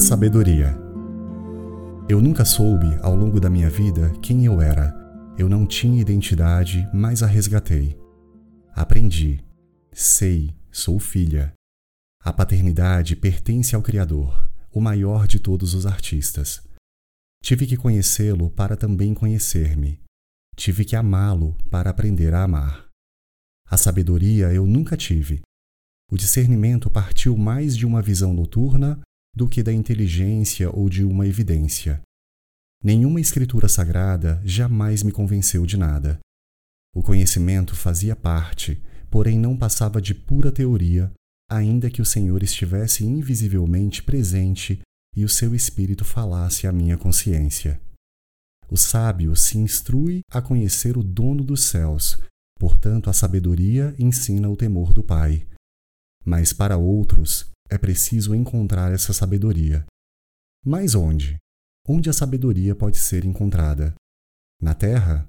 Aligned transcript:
A 0.00 0.02
sabedoria. 0.02 0.78
Eu 2.08 2.22
nunca 2.22 2.42
soube, 2.42 2.96
ao 3.02 3.14
longo 3.14 3.38
da 3.38 3.50
minha 3.50 3.68
vida, 3.68 4.10
quem 4.22 4.46
eu 4.46 4.58
era. 4.58 4.94
Eu 5.36 5.46
não 5.46 5.66
tinha 5.66 6.00
identidade, 6.00 6.88
mas 6.94 7.22
a 7.22 7.26
resgatei. 7.26 7.98
Aprendi. 8.74 9.44
Sei, 9.92 10.54
sou 10.70 10.98
filha. 10.98 11.52
A 12.22 12.34
paternidade 12.34 13.16
pertence 13.16 13.74
ao 13.74 13.80
Criador, 13.80 14.50
o 14.70 14.78
maior 14.78 15.26
de 15.26 15.40
todos 15.40 15.72
os 15.72 15.86
artistas. 15.86 16.62
Tive 17.42 17.66
que 17.66 17.78
conhecê-lo 17.78 18.50
para 18.50 18.76
também 18.76 19.14
conhecer-me. 19.14 19.98
Tive 20.54 20.84
que 20.84 20.94
amá-lo 20.94 21.56
para 21.70 21.88
aprender 21.88 22.34
a 22.34 22.42
amar. 22.42 22.86
A 23.66 23.78
sabedoria 23.78 24.52
eu 24.52 24.66
nunca 24.66 24.98
tive. 24.98 25.40
O 26.12 26.16
discernimento 26.16 26.90
partiu 26.90 27.38
mais 27.38 27.74
de 27.74 27.86
uma 27.86 28.02
visão 28.02 28.34
noturna 28.34 29.00
do 29.34 29.48
que 29.48 29.62
da 29.62 29.72
inteligência 29.72 30.68
ou 30.70 30.90
de 30.90 31.02
uma 31.02 31.26
evidência. 31.26 32.02
Nenhuma 32.84 33.20
escritura 33.20 33.66
sagrada 33.66 34.42
jamais 34.44 35.02
me 35.02 35.10
convenceu 35.10 35.64
de 35.64 35.78
nada. 35.78 36.18
O 36.94 37.02
conhecimento 37.02 37.74
fazia 37.74 38.14
parte, 38.14 38.82
porém 39.10 39.38
não 39.38 39.56
passava 39.56 40.02
de 40.02 40.14
pura 40.14 40.52
teoria, 40.52 41.10
ainda 41.50 41.90
que 41.90 42.00
o 42.00 42.04
Senhor 42.04 42.42
estivesse 42.42 43.04
invisivelmente 43.04 44.02
presente 44.04 44.80
e 45.16 45.24
o 45.24 45.28
seu 45.28 45.54
espírito 45.54 46.04
falasse 46.04 46.68
à 46.68 46.72
minha 46.72 46.96
consciência. 46.96 47.80
O 48.70 48.76
sábio 48.76 49.34
se 49.34 49.58
instrui 49.58 50.20
a 50.30 50.40
conhecer 50.40 50.96
o 50.96 51.02
dono 51.02 51.42
dos 51.42 51.64
céus, 51.64 52.16
portanto, 52.56 53.10
a 53.10 53.12
sabedoria 53.12 53.92
ensina 53.98 54.48
o 54.48 54.56
temor 54.56 54.94
do 54.94 55.02
Pai. 55.02 55.44
Mas 56.24 56.52
para 56.52 56.76
outros, 56.76 57.50
é 57.68 57.76
preciso 57.76 58.32
encontrar 58.32 58.92
essa 58.92 59.12
sabedoria. 59.12 59.84
Mas 60.64 60.94
onde? 60.94 61.36
Onde 61.88 62.08
a 62.08 62.12
sabedoria 62.12 62.76
pode 62.76 62.98
ser 62.98 63.24
encontrada? 63.24 63.94
Na 64.62 64.74
terra? 64.74 65.26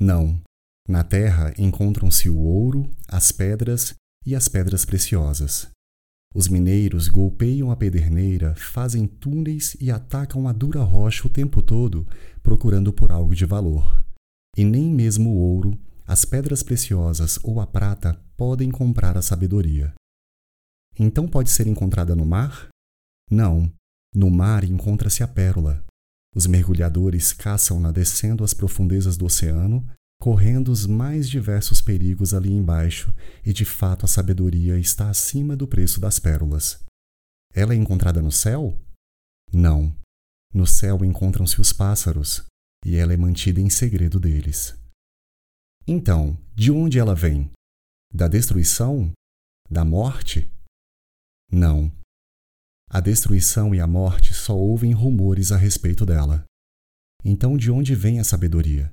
Não. 0.00 0.40
Na 0.88 1.04
terra 1.04 1.52
encontram-se 1.58 2.30
o 2.30 2.38
ouro, 2.38 2.90
as 3.06 3.30
pedras 3.30 3.94
e 4.24 4.34
as 4.34 4.48
pedras 4.48 4.84
preciosas. 4.84 5.68
Os 6.34 6.46
mineiros 6.46 7.08
golpeiam 7.08 7.70
a 7.70 7.76
pederneira, 7.76 8.54
fazem 8.54 9.06
túneis 9.06 9.76
e 9.80 9.90
atacam 9.90 10.46
a 10.46 10.52
dura 10.52 10.80
rocha 10.82 11.26
o 11.26 11.30
tempo 11.30 11.60
todo, 11.60 12.06
procurando 12.42 12.92
por 12.92 13.10
algo 13.10 13.34
de 13.34 13.44
valor. 13.44 14.04
E 14.56 14.64
nem 14.64 14.88
mesmo 14.92 15.30
o 15.30 15.36
ouro, 15.36 15.78
as 16.06 16.24
pedras 16.24 16.62
preciosas 16.62 17.38
ou 17.42 17.60
a 17.60 17.66
prata 17.66 18.20
podem 18.36 18.70
comprar 18.70 19.16
a 19.16 19.22
sabedoria. 19.22 19.92
Então 20.98 21.26
pode 21.26 21.50
ser 21.50 21.66
encontrada 21.66 22.14
no 22.14 22.26
mar? 22.26 22.68
Não. 23.30 23.72
No 24.14 24.30
mar 24.30 24.64
encontra-se 24.64 25.22
a 25.22 25.28
pérola. 25.28 25.84
Os 26.34 26.46
mergulhadores 26.46 27.32
caçam-na 27.32 27.90
descendo 27.90 28.44
às 28.44 28.54
profundezas 28.54 29.16
do 29.16 29.24
oceano, 29.24 29.84
correndo 30.20 30.70
os 30.70 30.86
mais 30.86 31.30
diversos 31.30 31.80
perigos 31.80 32.34
ali 32.34 32.52
embaixo, 32.52 33.12
e 33.44 33.54
de 33.54 33.64
fato 33.64 34.04
a 34.04 34.08
sabedoria 34.08 34.78
está 34.78 35.08
acima 35.08 35.56
do 35.56 35.66
preço 35.66 35.98
das 35.98 36.18
pérolas. 36.18 36.84
Ela 37.54 37.72
é 37.72 37.76
encontrada 37.76 38.20
no 38.20 38.30
céu? 38.30 38.78
Não. 39.50 39.96
No 40.52 40.66
céu 40.66 41.02
encontram-se 41.04 41.58
os 41.58 41.72
pássaros, 41.72 42.44
e 42.84 42.96
ela 42.96 43.14
é 43.14 43.16
mantida 43.16 43.60
em 43.60 43.70
segredo 43.70 44.20
deles. 44.20 44.78
Então, 45.86 46.38
de 46.54 46.70
onde 46.70 46.98
ela 46.98 47.14
vem? 47.14 47.50
Da 48.12 48.28
destruição? 48.28 49.10
Da 49.70 49.86
morte? 49.86 50.50
Não. 51.50 51.90
A 52.90 53.00
destruição 53.00 53.74
e 53.74 53.80
a 53.80 53.86
morte 53.86 54.34
só 54.34 54.54
ouvem 54.54 54.92
rumores 54.92 55.50
a 55.50 55.56
respeito 55.56 56.04
dela. 56.04 56.44
Então, 57.24 57.56
de 57.56 57.70
onde 57.70 57.94
vem 57.94 58.20
a 58.20 58.24
sabedoria? 58.24 58.92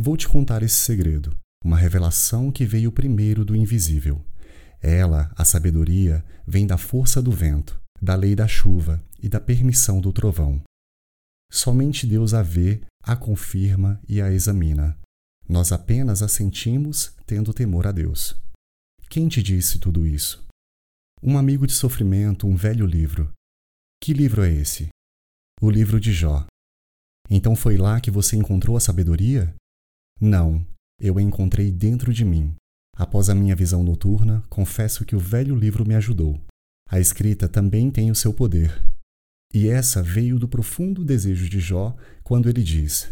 Vou 0.00 0.16
te 0.16 0.28
contar 0.28 0.62
esse 0.62 0.76
segredo, 0.76 1.36
uma 1.64 1.76
revelação 1.76 2.52
que 2.52 2.64
veio 2.64 2.92
primeiro 2.92 3.44
do 3.44 3.56
invisível. 3.56 4.24
Ela, 4.80 5.32
a 5.36 5.44
sabedoria, 5.44 6.24
vem 6.46 6.68
da 6.68 6.78
força 6.78 7.20
do 7.20 7.32
vento, 7.32 7.80
da 8.00 8.14
lei 8.14 8.36
da 8.36 8.46
chuva 8.46 9.04
e 9.20 9.28
da 9.28 9.40
permissão 9.40 10.00
do 10.00 10.12
trovão. 10.12 10.62
Somente 11.50 12.06
Deus 12.06 12.32
a 12.32 12.44
vê, 12.44 12.80
a 13.02 13.16
confirma 13.16 14.00
e 14.08 14.22
a 14.22 14.30
examina. 14.30 14.96
Nós 15.48 15.72
apenas 15.72 16.22
a 16.22 16.28
sentimos 16.28 17.12
tendo 17.26 17.52
temor 17.52 17.84
a 17.84 17.90
Deus. 17.90 18.36
Quem 19.10 19.26
te 19.26 19.42
disse 19.42 19.80
tudo 19.80 20.06
isso? 20.06 20.46
Um 21.20 21.36
amigo 21.36 21.66
de 21.66 21.72
sofrimento, 21.72 22.46
um 22.46 22.54
velho 22.54 22.86
livro. 22.86 23.32
Que 24.00 24.12
livro 24.12 24.44
é 24.44 24.52
esse? 24.52 24.90
O 25.60 25.68
livro 25.68 25.98
de 25.98 26.12
Jó. 26.12 26.46
Então 27.28 27.56
foi 27.56 27.76
lá 27.76 28.00
que 28.00 28.12
você 28.12 28.36
encontrou 28.36 28.76
a 28.76 28.80
sabedoria? 28.80 29.52
Não, 30.20 30.66
eu 31.00 31.16
a 31.18 31.22
encontrei 31.22 31.70
dentro 31.70 32.12
de 32.12 32.24
mim. 32.24 32.54
Após 32.96 33.30
a 33.30 33.34
minha 33.34 33.54
visão 33.54 33.84
noturna, 33.84 34.42
confesso 34.48 35.04
que 35.04 35.14
o 35.14 35.20
velho 35.20 35.54
livro 35.54 35.86
me 35.86 35.94
ajudou. 35.94 36.40
A 36.90 36.98
escrita 36.98 37.48
também 37.48 37.90
tem 37.90 38.10
o 38.10 38.14
seu 38.14 38.34
poder. 38.34 38.82
E 39.54 39.68
essa 39.68 40.02
veio 40.02 40.38
do 40.38 40.48
profundo 40.48 41.04
desejo 41.04 41.48
de 41.48 41.60
Jó 41.60 41.96
quando 42.24 42.48
ele 42.48 42.62
diz: 42.62 43.08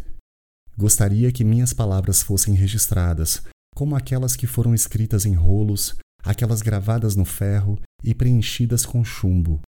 Gostaria 0.77 1.31
que 1.31 1.45
minhas 1.45 1.73
palavras 1.73 2.23
fossem 2.23 2.55
registradas, 2.55 3.43
como 3.75 3.95
aquelas 3.95 4.35
que 4.35 4.47
foram 4.47 4.75
escritas 4.75 5.25
em 5.25 5.35
rolos, 5.35 5.97
aquelas 6.23 6.61
gravadas 6.61 7.15
no 7.15 7.25
ferro 7.25 7.79
e 8.03 8.15
preenchidas 8.15 8.85
com 8.85 9.05
chumbo, 9.05 9.61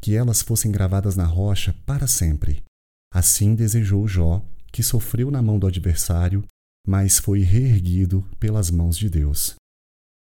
que 0.00 0.14
elas 0.14 0.40
fossem 0.42 0.70
gravadas 0.70 1.16
na 1.16 1.24
rocha 1.24 1.74
para 1.84 2.06
sempre. 2.06 2.62
Assim 3.12 3.54
desejou 3.54 4.06
Jó, 4.06 4.44
que 4.72 4.82
sofreu 4.82 5.30
na 5.30 5.42
mão 5.42 5.58
do 5.58 5.66
adversário, 5.66 6.44
mas 6.86 7.18
foi 7.18 7.40
reerguido 7.40 8.22
pelas 8.38 8.70
mãos 8.70 8.96
de 8.96 9.08
Deus. 9.08 9.54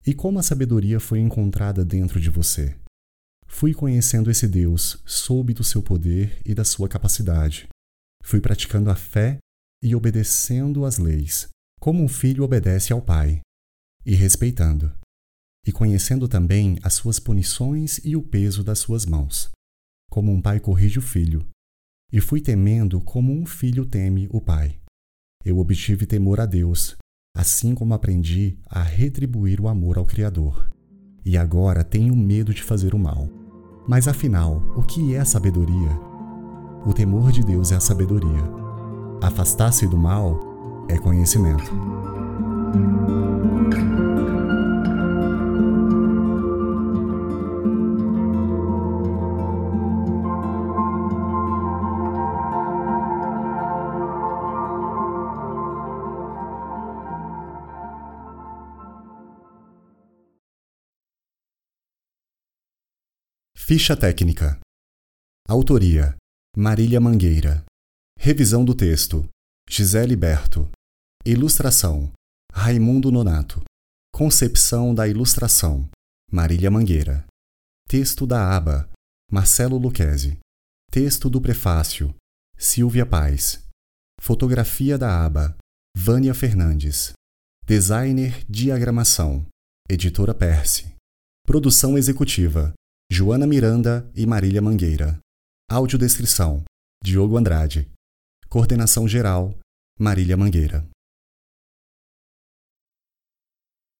E 0.05 0.13
como 0.13 0.39
a 0.39 0.43
sabedoria 0.43 0.99
foi 0.99 1.19
encontrada 1.19 1.83
dentro 1.83 2.19
de 2.19 2.29
você? 2.29 2.77
Fui 3.45 3.73
conhecendo 3.73 4.29
esse 4.29 4.47
Deus, 4.47 5.01
soube 5.05 5.53
do 5.53 5.63
seu 5.63 5.81
poder 5.81 6.41
e 6.45 6.53
da 6.53 6.63
sua 6.63 6.87
capacidade. 6.87 7.67
Fui 8.23 8.41
praticando 8.41 8.89
a 8.89 8.95
fé 8.95 9.37
e 9.83 9.95
obedecendo 9.95 10.85
às 10.85 10.97
leis, 10.97 11.47
como 11.79 12.03
um 12.03 12.07
filho 12.07 12.43
obedece 12.43 12.91
ao 12.91 13.01
pai, 13.01 13.41
e 14.05 14.15
respeitando 14.15 14.91
e 15.67 15.71
conhecendo 15.71 16.29
também 16.29 16.79
as 16.81 16.93
suas 16.93 17.19
punições 17.19 17.99
e 18.05 18.15
o 18.15 18.23
peso 18.23 18.63
das 18.63 18.79
suas 18.79 19.05
mãos, 19.05 19.49
como 20.09 20.31
um 20.31 20.41
pai 20.41 20.61
corrige 20.61 20.97
o 20.97 21.01
filho, 21.01 21.45
e 22.09 22.21
fui 22.21 22.39
temendo 22.39 23.01
como 23.01 23.33
um 23.33 23.45
filho 23.45 23.85
teme 23.85 24.29
o 24.31 24.39
pai. 24.39 24.79
Eu 25.45 25.59
obtive 25.59 26.05
temor 26.05 26.39
a 26.39 26.45
Deus, 26.45 26.97
assim 27.35 27.73
como 27.73 27.93
aprendi 27.93 28.57
a 28.67 28.81
retribuir 28.81 29.61
o 29.61 29.67
amor 29.67 29.97
ao 29.97 30.05
Criador. 30.05 30.69
E 31.25 31.37
agora 31.37 31.83
tenho 31.83 32.15
medo 32.15 32.53
de 32.53 32.63
fazer 32.63 32.93
o 32.93 32.99
mal. 32.99 33.29
Mas 33.87 34.07
afinal, 34.07 34.61
o 34.75 34.83
que 34.83 35.15
é 35.15 35.23
sabedoria? 35.23 35.91
O 36.85 36.93
temor 36.93 37.31
de 37.31 37.43
Deus 37.43 37.71
é 37.71 37.75
a 37.75 37.79
sabedoria. 37.79 38.43
Afastar-se 39.21 39.87
do 39.87 39.97
mal 39.97 40.85
é 40.89 40.97
conhecimento. 40.97 41.71
Ficha 63.67 63.97
técnica. 63.97 64.57
Autoria: 65.45 66.15
Marília 66.55 67.01
Mangueira. 67.01 67.65
Revisão 68.17 68.63
do 68.63 68.73
texto: 68.73 69.27
Gisele 69.69 70.15
Berto. 70.15 70.69
Ilustração: 71.25 72.13
Raimundo 72.49 73.11
Nonato. 73.11 73.61
Concepção 74.15 74.95
da 74.95 75.05
ilustração: 75.05 75.89
Marília 76.31 76.71
Mangueira. 76.71 77.25
Texto 77.89 78.25
da 78.25 78.55
aba: 78.55 78.89
Marcelo 79.29 79.77
Luquezzi. 79.77 80.39
Texto 80.89 81.29
do 81.29 81.41
prefácio: 81.41 82.15
Silvia 82.57 83.05
Paz. 83.05 83.61
Fotografia 84.21 84.97
da 84.97 85.25
aba: 85.25 85.57
Vânia 85.93 86.33
Fernandes. 86.33 87.11
Designer 87.65 88.45
Diagramação: 88.49 89.45
Editora 89.89 90.33
Perse. 90.33 90.95
Produção 91.45 91.97
executiva: 91.97 92.73
Joana 93.09 93.47
Miranda 93.47 94.05
e 94.13 94.25
Marília 94.25 94.61
Mangueira. 94.61 95.17
Audiodescrição: 95.71 96.65
Diogo 97.01 97.37
Andrade. 97.37 97.89
Coordenação 98.49 99.07
geral: 99.07 99.57
Marília 99.97 100.35
Mangueira. 100.35 100.85